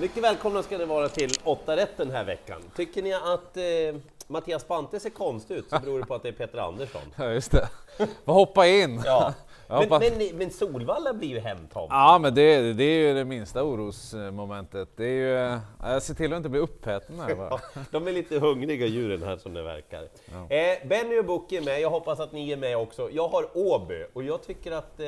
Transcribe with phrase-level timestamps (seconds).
[0.00, 2.60] Mycket välkomna ska ni vara till 8 rätt den här veckan.
[2.76, 6.28] Tycker ni att eh, Mattias Bante ser konstig ut så beror det på att det
[6.28, 7.00] är Peter Andersson.
[7.16, 7.68] Ja, just det.
[8.24, 9.02] Får hoppa in.
[9.04, 9.34] Ja.
[9.68, 11.88] Men, men, men Solvalla blir ju hemtagen.
[11.90, 14.88] Ja, men det, det är ju det minsta orosmomentet.
[14.96, 17.48] Det är ju, eh, jag ser till att inte bli uppheten här bara.
[17.74, 20.02] Ja, de är lite hungriga djuren här som det verkar.
[20.48, 23.10] Eh, Benny och Book är med, jag hoppas att ni är med också.
[23.10, 25.06] Jag har Åby och jag tycker att eh,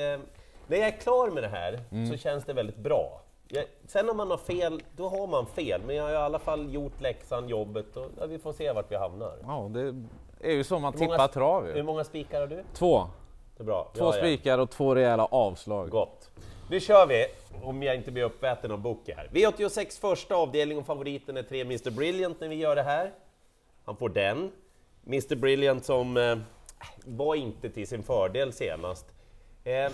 [0.66, 1.80] när jag är klar med det här
[2.12, 3.22] så känns det väldigt bra.
[3.86, 6.74] Sen om man har fel, då har man fel, men jag har i alla fall
[6.74, 9.38] gjort läxan, jobbet och ja, vi får se vart vi hamnar.
[9.42, 9.94] Ja, det
[10.48, 11.82] är ju så man Hur många- tippar trav Hur ju.
[11.82, 12.64] många spikar har du?
[12.74, 13.06] Två.
[13.56, 13.90] Det är bra.
[13.94, 15.90] Två Ja, spikar och två rejäla avslag.
[15.90, 16.30] Gott.
[16.70, 17.26] Nu kör vi,
[17.62, 19.28] om jag inte blir uppäten av Book här.
[19.32, 23.12] V86 första avdelning och favoriten är 3 Mr Brilliant när vi gör det här.
[23.84, 24.52] Han får den.
[25.06, 26.36] Mr Brilliant som eh,
[27.04, 29.06] var inte till sin fördel senast.
[29.64, 29.92] Eh,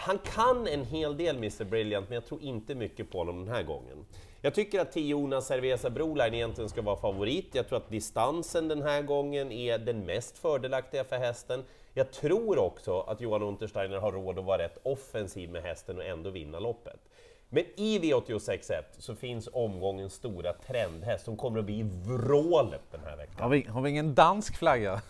[0.00, 3.54] han kan en hel del Mr Brilliant, men jag tror inte mycket på honom den
[3.54, 4.06] här gången.
[4.40, 7.48] Jag tycker att Tiona Cerveza Broline egentligen ska vara favorit.
[7.52, 11.64] Jag tror att distansen den här gången är den mest fördelaktiga för hästen.
[11.94, 16.04] Jag tror också att Johan Untersteiner har råd att vara rätt offensiv med hästen och
[16.04, 17.00] ändå vinna loppet.
[17.48, 23.16] Men i V86.1 så finns omgångens stora trendhäst som kommer att bli vrålet den här
[23.16, 23.42] veckan.
[23.42, 25.02] Har vi, har vi ingen dansk flagga?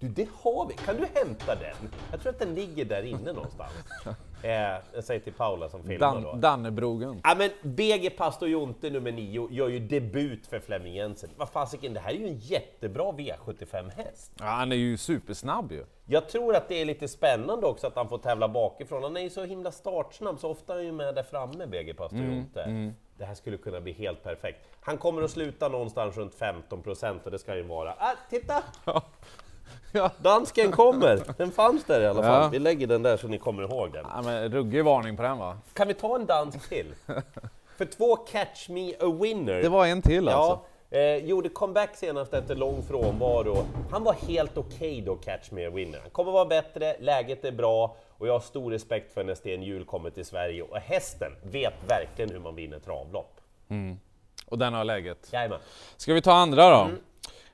[0.00, 0.74] Du, det har vi!
[0.74, 1.90] Kan du hämta den?
[2.10, 3.72] Jag tror att den ligger där inne någonstans.
[4.42, 4.50] Eh,
[4.94, 6.30] jag säger till Paula som filmar då.
[6.30, 7.20] Dan, Dannebrogen.
[7.24, 11.30] Ja men BG Pastor Jonte nummer 9 gör ju debut för Flemming Jensen.
[11.36, 14.32] Vad fasiken, det här är ju en jättebra V75-häst.
[14.38, 15.84] Ja, han är ju supersnabb ju.
[16.06, 19.02] Jag tror att det är lite spännande också att han får tävla bakifrån.
[19.02, 21.94] Han är ju så himla startsnabb, så ofta är han ju med där framme, BG
[21.94, 22.92] Pastor Jonte.
[23.18, 24.68] Det här skulle kunna bli helt perfekt.
[24.80, 27.90] Han kommer att sluta någonstans runt 15 procent och det ska ju vara...
[27.98, 28.62] Ah, titta!
[28.84, 29.02] Ja.
[30.18, 31.20] Dansken kommer!
[31.36, 32.42] Den fanns där i alla fall.
[32.42, 32.48] Ja.
[32.48, 34.06] Vi lägger den där så ni kommer ihåg den.
[34.14, 35.58] Ja, men ruggig varning på den va?
[35.72, 36.94] Kan vi ta en dansk till?
[37.76, 39.62] För två Catch Me A Winner.
[39.62, 40.60] Det var en till alltså.
[40.90, 43.56] Ja, eh, gjorde comeback senast efter lång frånvaro.
[43.90, 46.00] Han var helt okej då, Catch Me A Winner.
[46.00, 49.62] Han kommer vara bättre, läget är bra och jag har stor respekt för när Sten
[49.62, 53.40] Hjul kommer till Sverige och hästen vet verkligen hur man vinner travlopp.
[54.46, 55.28] Och den har läget.
[55.32, 55.58] Jajamän.
[55.96, 56.84] Ska vi ta andra då?
[56.84, 56.98] Mm.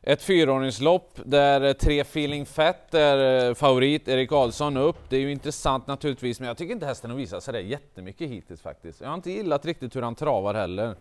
[0.07, 4.97] Ett fyraordningslopp där eh, tre Feeling Fett är eh, favorit, Erik Adolfsson upp.
[5.09, 8.31] Det är ju intressant naturligtvis, men jag tycker inte hästen har visat sig det jättemycket
[8.31, 9.01] hittills faktiskt.
[9.01, 10.95] Jag har inte gillat riktigt hur han travar heller.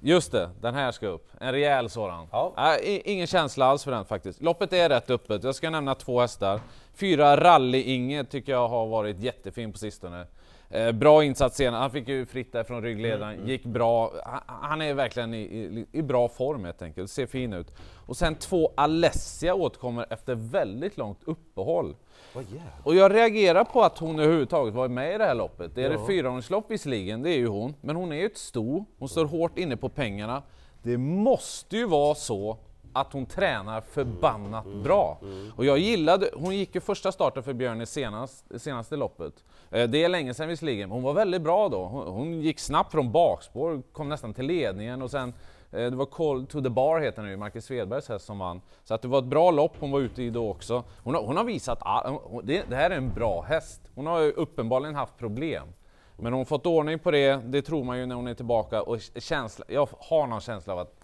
[0.00, 1.30] Just det, den här ska upp.
[1.40, 2.26] En rejäl sådan.
[2.32, 2.76] Ja.
[2.82, 4.42] I- ingen känsla alls för den faktiskt.
[4.42, 5.44] Loppet är rätt öppet.
[5.44, 6.60] Jag ska nämna två hästar.
[6.94, 10.26] Fyra Rally-Inge tycker jag har varit jättefin på sistone.
[10.70, 11.80] Eh, bra insats senare.
[11.80, 14.12] Han fick ju fritt där från ryggledaren, gick bra.
[14.24, 17.74] Han, han är verkligen i, i, i bra form helt enkelt, ser fin ut.
[18.06, 21.96] Och sen två Alessia återkommer efter väldigt långt uppehåll.
[22.34, 22.72] Vad jävlar.
[22.82, 25.74] Och jag reagerar på att hon överhuvudtaget var med i det här loppet.
[25.74, 27.74] Det är det fyraåringslopp visserligen, det är ju hon.
[27.80, 30.42] Men hon är ju ett sto, hon står hårt inne på pengarna.
[30.82, 32.58] Det måste ju vara så
[33.00, 35.18] att hon tränar förbannat bra.
[35.56, 39.44] Och jag gillade, hon gick ju första starten för Björn i senast, senaste loppet.
[39.70, 41.84] Eh, det är länge sedan visserligen, men hon var väldigt bra då.
[41.84, 45.34] Hon, hon gick snabbt från bakspår, kom nästan till ledningen och sen
[45.70, 48.60] eh, det var Call to the Bar heter den ju, Marcus Svedbergs häst som vann.
[48.84, 50.84] Så att det var ett bra lopp hon var ute i då också.
[51.04, 53.80] Hon har, hon har visat att det, det här är en bra häst.
[53.94, 55.68] Hon har ju uppenbarligen haft problem.
[56.16, 58.82] Men hon har fått ordning på det, det tror man ju när hon är tillbaka.
[58.82, 60.94] Och känsla, jag har någon känsla av att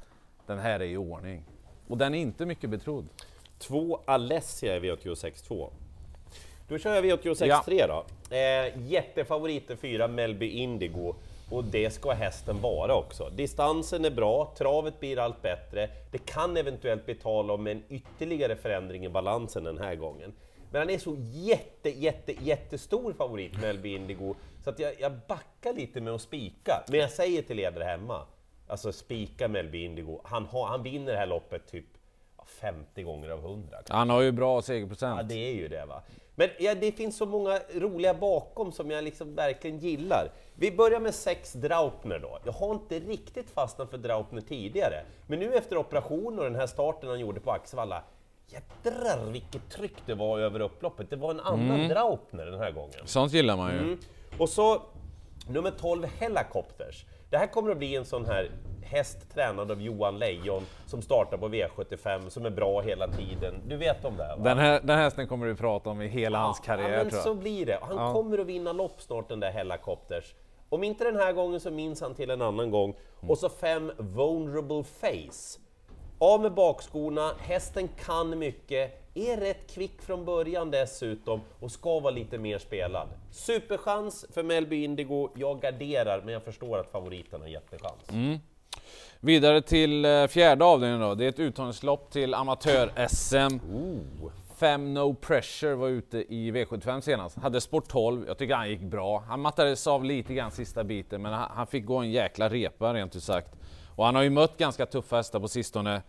[0.46, 1.44] den här är i ordning.
[1.88, 3.08] Och den är inte mycket betrodd.
[3.58, 5.70] Två Alessia i V86.2.
[6.68, 7.86] Då kör jag V86.3 Ja.
[8.28, 8.36] då.
[8.36, 11.14] Eh, jättefavorit är fyra Melby Indigo.
[11.50, 13.30] Och det ska hästen vara också.
[13.30, 15.88] Distansen är bra, travet blir allt bättre.
[16.10, 20.32] Det kan eventuellt bli tal om en ytterligare förändring i balansen den här gången.
[20.70, 24.34] Men han är så jätte, jätte, jättestor favorit, Melby Indigo,
[24.64, 26.84] så att jag, jag backar lite med att spika.
[26.88, 28.22] Men jag säger till er där hemma,
[28.66, 30.20] alltså spika Melby Indigo.
[30.24, 31.86] Han, har, han vinner det här loppet typ
[32.36, 33.76] ja, 50 gånger av 100.
[33.88, 35.28] Han har ju bra Ja, segerprocent.
[35.28, 36.02] det är ju det va.
[36.36, 40.30] Men ja, det finns så många roliga bakom som jag liksom verkligen gillar.
[40.54, 42.38] Vi börjar med sex Draupner då.
[42.44, 45.04] Jag har inte riktigt fastnat för Draupner tidigare.
[45.26, 48.02] Men nu efter operation och den här starten han gjorde på Axevalla,
[48.46, 51.10] jädrar vilket tryck det var över upploppet.
[51.10, 53.00] Det var en annan Draupner den här gången.
[53.04, 53.78] Sånt gillar man ju.
[53.78, 53.98] Mm.
[54.38, 54.82] Och så
[55.48, 57.04] nummer 12 Helicopters.
[57.30, 58.50] Det här kommer att bli en sån här
[58.82, 63.54] häst tränad av Johan Lejon som startar på V75, som är bra hela tiden.
[63.66, 64.34] Du vet om det?
[64.38, 64.44] Va?
[64.44, 67.20] Den, här, den hästen kommer du prata om i hela hans karriär ja, men tror
[67.20, 67.36] så jag.
[67.36, 67.78] blir det.
[67.82, 68.12] Han Ja.
[68.12, 70.34] kommer att vinna lopp snart den där Helicopters.
[70.68, 72.90] Om inte den här gången så minns han till en annan gång.
[72.90, 73.30] Mm.
[73.30, 75.60] Och så fem Vulnerable Face.
[76.24, 82.14] Av med bakskorna, hästen kan mycket, är rätt kvick från början dessutom och ska vara
[82.14, 83.08] lite mer spelad.
[83.30, 88.10] Superchans för Melby Indigo, jag garderar men jag förstår att favoriten har jättechans.
[88.12, 88.38] Mm.
[89.20, 91.14] Vidare till eh, fjärde avdelningen då.
[91.14, 93.58] Det är ett uttagningslopp till amatör-SM.
[94.56, 97.38] Fem No Pressure var ute i V75 senast.
[97.38, 98.24] Hade sport 12.
[98.26, 99.24] Jag tycker han gick bra.
[99.28, 102.94] Han mattades av lite grann sista biten, men han, han fick gå en jäkla repa
[102.94, 103.54] rent ut sagt.
[103.96, 106.02] Och han har ju mött ganska tuffa hästar på sistone.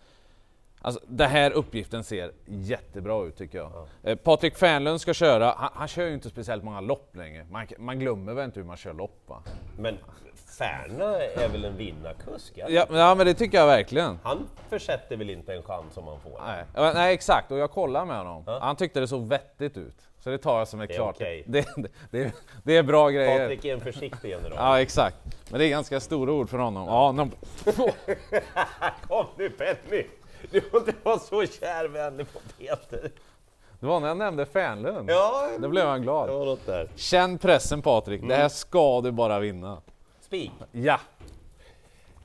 [0.82, 3.72] Alltså, den här uppgiften ser jättebra ut tycker jag.
[3.74, 4.10] Ja.
[4.10, 7.46] Eh, Patrik Fernlund ska köra, han, han, kör ju inte speciellt många lopp längre.
[7.52, 9.44] Man, man glömmer väl inte hur man kör lopp va?
[9.78, 9.98] Men
[10.46, 12.54] Färna är väl en vinnarkusk?
[12.56, 14.20] Ja, ja, men det tycker jag verkligen.
[14.24, 16.42] Han försätter väl inte en chans om han får?
[16.48, 18.44] Nej, nej exakt, och jag kollade med honom.
[18.48, 18.60] Ja.
[18.62, 19.98] Han tyckte det såg vettigt ut.
[20.20, 21.16] Så det tar jag som ett klart.
[21.16, 21.44] Okay.
[21.46, 21.68] Det,
[22.12, 22.34] det,
[22.64, 23.40] det, är bra grejer.
[23.40, 24.54] Patrik är en försiktig general.
[24.56, 25.18] ja, exakt.
[25.50, 26.88] Men det är ganska stora ord för honom.
[26.88, 27.30] Ja, no.
[29.08, 30.06] Kom nu Penny!
[30.52, 33.12] Du får inte vara så kärvänlig på Peter.
[33.80, 35.10] Det var när jag nämnde Fernlund.
[35.10, 36.30] Ja, Då blev han glad.
[36.30, 36.90] Det var något där.
[36.96, 38.30] Känn pressen Patrik, mm.
[38.30, 38.50] det här mm.
[38.50, 39.82] ska du bara vinna.
[40.36, 40.52] Spik?
[40.72, 41.00] Ja.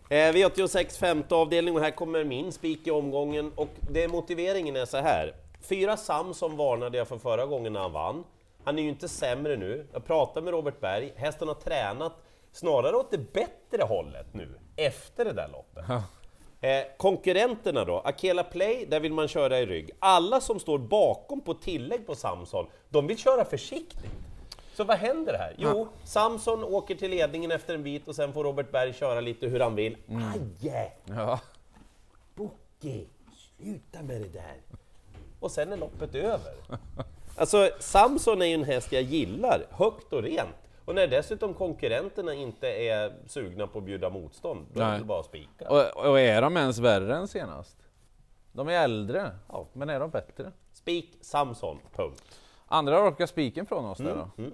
[0.09, 4.85] Eh, V86 femte avdelning och här kommer min spik i omgången och det motiveringen är
[4.85, 5.35] så här.
[5.61, 8.25] Fyra Samson varnade jag för förra gången när han vann.
[8.65, 9.87] Han är ju inte sämre nu.
[9.93, 12.13] Jag pratade med Robert Berg, hästen har tränat
[12.53, 15.85] snarare åt det bättre hållet nu, efter det där loppet.
[16.61, 19.91] Eh, konkurrenterna då, Akela Play, där vill man köra i rygg.
[19.99, 24.30] Alla som står bakom på tillägg på Samson, de vill köra försiktigt.
[24.75, 25.55] Så vad händer här?
[25.59, 25.89] Jo.
[26.05, 29.61] Samson åker till ledningen efter en bit och sen får Robert Berg köra lite hur
[29.61, 29.97] han vill.
[30.09, 30.23] Mm.
[30.33, 30.93] Aj!
[31.05, 31.41] Ja.
[32.35, 33.05] Bocke,
[33.57, 34.57] sluta med det där!
[35.41, 36.55] Och sen är loppet över.
[37.37, 40.57] Alltså, Samson är ju en häst jag gillar, högt och rent.
[40.85, 45.21] Och när dessutom konkurrenterna inte är sugna på att bjuda motstånd, då är det bara
[45.21, 45.69] att spika.
[45.69, 47.77] Och, och, är de ens värre än senast?
[48.53, 49.67] De är äldre, ja.
[49.73, 50.53] men är de bättre?
[50.73, 52.23] Spik Samson, punkt.
[52.73, 54.43] Andra raka spiken från oss där då.
[54.43, 54.53] Mm.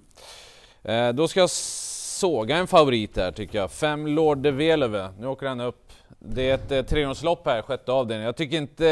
[0.83, 1.09] Mm.
[1.09, 3.71] Eh, då ska jag såga en favorit där tycker jag.
[3.71, 5.09] Fem Lord de Veleve.
[5.19, 5.93] Nu åker han upp.
[6.19, 8.27] Det är ett eh, trehjulslopp här, sjätte avdelningen.
[8.27, 8.85] Jag tycker inte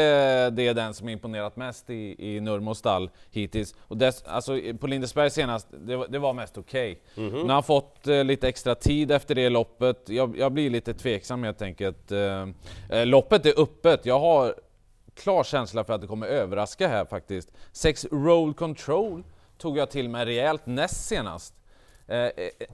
[0.49, 3.75] det är den som imponerat mest i, i Nurmos stall hittills.
[3.79, 7.01] Och dess, alltså, på Lindesberg senast, det, det var mest okej.
[7.13, 7.23] Okay.
[7.25, 7.41] Mm -hmm.
[7.41, 10.09] Nu har han fått eh, lite extra tid efter det loppet.
[10.09, 12.11] Jag, jag blir lite tveksam helt enkelt.
[12.11, 12.47] Eh,
[12.89, 14.05] eh loppet är öppet.
[14.05, 14.55] Jag har
[15.15, 17.51] klar känsla för att det kommer överraska här faktiskt.
[17.71, 19.23] Sex Roll Control
[19.57, 21.53] tog jag till mig rejält näst senast.
[22.07, 22.31] Eh, eh,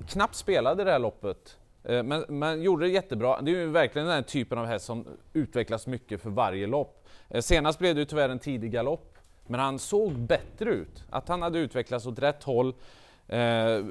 [0.07, 3.41] knappt spelade det här loppet, eh, men, men gjorde det jättebra.
[3.41, 7.07] Det är ju verkligen den typen av häst som utvecklas mycket för varje lopp.
[7.29, 9.17] Eh, senast blev det ju tyvärr en tidig galopp,
[9.47, 11.03] men han såg bättre ut.
[11.09, 12.73] Att han hade utvecklats åt rätt håll.
[13.27, 13.83] Eh,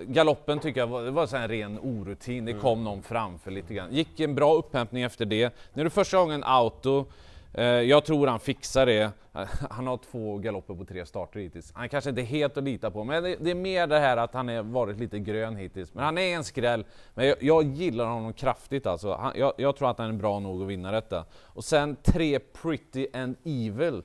[0.00, 3.92] galoppen tycker jag var, det var en ren orutin, det kom någon framför lite grann.
[3.92, 5.54] Gick en bra upphämtning efter det.
[5.72, 7.06] Nu är det första gången auto,
[7.52, 9.12] Eh, jag tror han fixar det.
[9.70, 11.72] Han har två galopper på tre starter hittills.
[11.74, 14.34] Han kanske inte är helt att lita på, men det är mer det här att
[14.34, 15.94] han har varit lite grön hittills.
[15.94, 16.84] Men han är en skräll.
[17.14, 19.14] Men jag, jag gillar honom kraftigt alltså.
[19.14, 21.24] Han, jag, jag, tror att han är bra nog att vinna detta.
[21.42, 24.02] Och sen tre Pretty and Evil.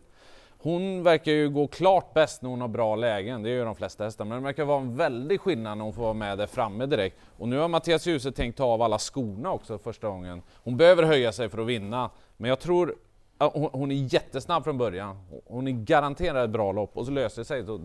[0.58, 4.04] Hon verkar ju gå klart bäst när hon har bra lägen, det gör de flesta
[4.04, 6.86] hästar, men det verkar vara en väldig skillnad när hon får vara med där framme
[6.86, 7.18] direkt.
[7.38, 10.42] Och nu har Mattias Djuse tänkt ta av alla skorna också första gången.
[10.64, 12.96] Hon behöver höja sig för att vinna, men jag tror
[13.38, 15.18] hon är jättesnabb från början.
[15.46, 17.64] Hon är garanterad ett bra lopp och så löser det sig.
[17.64, 17.80] Då,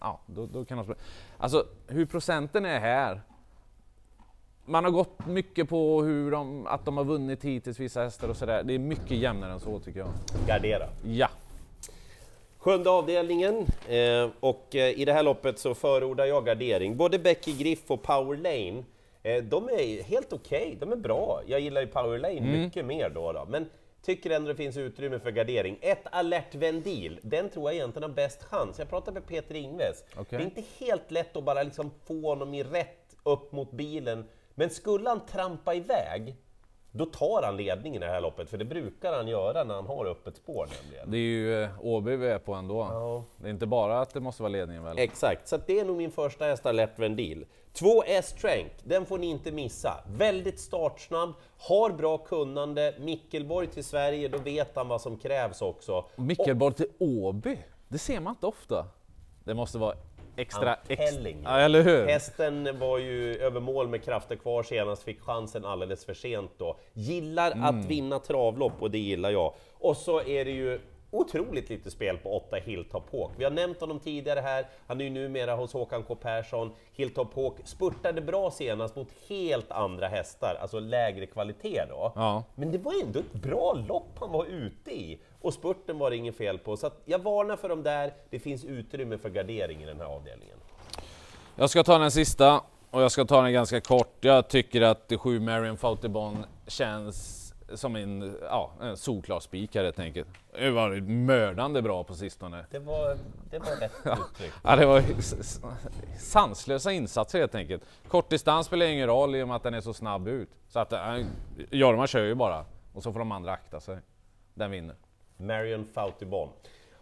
[0.00, 0.94] ja, då, då kan hon
[1.38, 3.20] alltså hur procenten är här.
[4.64, 8.36] Man har gått mycket på hur de, att de har vunnit hittills vissa hästar och
[8.36, 8.62] sådär.
[8.62, 10.08] Det är mycket jämnare än så tycker jag.
[10.46, 10.88] Gardera.
[11.04, 11.28] Ja.
[12.58, 16.96] Sjunde avdelningen eh, och eh, i det här loppet så förordar jag gardering.
[16.96, 18.84] Både Becky Griff och Power Lane,
[19.22, 20.76] eh, de är helt okej, okay.
[20.80, 21.40] de är bra.
[21.46, 22.60] Jag gillar ju Power Lane mm.
[22.60, 23.46] mycket mer då, då.
[23.48, 23.68] Men
[24.02, 25.78] Tycker ändå det finns utrymme för gardering.
[25.80, 28.78] Ett alert vendil, den tror jag egentligen har bäst chans.
[28.78, 30.04] Jag pratade med Peter Ingves.
[30.16, 30.38] Okay.
[30.38, 34.28] Det är inte helt lätt att bara liksom få honom i rätt upp mot bilen.
[34.54, 36.36] Men skulle han trampa iväg,
[36.92, 39.86] då tar han ledningen i det här loppet, för det brukar han göra när han
[39.86, 41.10] har öppet spår nämligen.
[41.10, 42.88] Det är ju eh, Åby vi är på ändå.
[42.90, 43.24] Ja.
[43.36, 44.98] Det är inte bara att det måste vara ledningen väl?
[44.98, 47.46] Exakt, så det är nog min första häst Alert Vendil.
[47.72, 50.04] 2 S-Trank, den får ni inte missa.
[50.06, 52.94] Väldigt startsnabb, har bra kunnande.
[52.98, 56.04] Mickelborg till Sverige, då vet han vad som krävs också.
[56.16, 57.58] Mickelborg till Åby,
[57.88, 58.86] det ser man inte ofta.
[59.44, 59.94] Det måste vara
[60.36, 60.76] extra...
[60.88, 61.00] Ex
[61.44, 62.06] ja, eller hur?
[62.06, 66.76] Hästen var ju över mål med krafter kvar senast, fick chansen alldeles för sent då.
[66.92, 67.64] Gillar mm.
[67.64, 69.54] att vinna travlopp och det gillar jag.
[69.78, 70.80] Och så är det ju
[71.12, 73.30] otroligt lite spel på 8 Hilltop Hawk.
[73.36, 76.72] Vi har nämnt honom tidigare här, han är ju numera hos Håkan K Persson.
[76.92, 82.12] Hilltop Hawk spurtade bra senast mot helt andra hästar, alltså lägre kvalitet då.
[82.14, 82.44] Ja.
[82.54, 85.20] Men det var ändå ett bra lopp han var ute i!
[85.40, 88.12] Och spurten var det inget fel på, så jag varnar för dem där.
[88.30, 90.56] Det finns utrymme för gardering i den här avdelningen.
[91.56, 94.16] Jag ska ta den sista, och jag ska ta den ganska kort.
[94.20, 97.41] Jag tycker att 7 Marion Fautibon känns
[97.74, 100.28] som en, ja, en solklar spik här helt enkelt.
[100.58, 102.66] Det varit mördande bra på sistone.
[102.70, 103.16] Det var,
[103.50, 104.52] det var rätt uttryck.
[104.64, 105.02] Ja, det var
[106.18, 107.82] sanslösa insatser helt enkelt.
[108.08, 110.48] Kortdistans spelar ingen roll i och med att den är så snabb ut.
[110.68, 111.16] Så att äh,
[111.70, 113.98] Jorma kör ju bara och så får de andra akta sig.
[114.54, 114.96] Den vinner.
[115.36, 116.48] Marion Fautibon.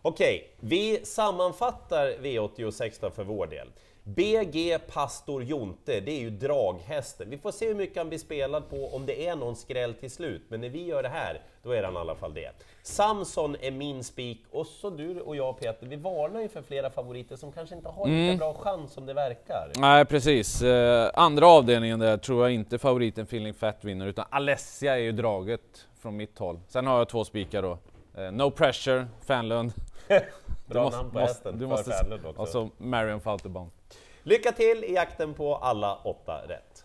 [0.02, 3.68] Okej, vi sammanfattar V86 då för vår del.
[4.04, 7.30] BG Pastor Jonte, det är ju draghästen.
[7.30, 10.10] Vi får se hur mycket han blir spelad på, om det är någon skräll till
[10.10, 10.42] slut.
[10.48, 12.50] Men när vi gör det här, då är han i alla fall det.
[12.82, 16.90] Samson är min spik, och så du och jag Peter, vi varnar ju för flera
[16.90, 19.72] favoriter som kanske inte har lika bra chans som det verkar.
[19.76, 20.62] Nej precis.
[20.62, 25.12] Eh, andra avdelningen där tror jag inte favoriten Feeling Fat vinner utan Alessia är ju
[25.12, 26.60] draget från mitt håll.
[26.68, 27.78] Sen har jag två spikar då.
[28.14, 29.72] Eh, no Pressure, Fanlund.
[30.66, 31.90] Bra måste- namn på måste- hästen, du måste-
[32.28, 32.42] också.
[32.42, 33.70] Och så Marion Falterbon.
[34.22, 36.84] Lycka till i jakten på alla åtta rätt!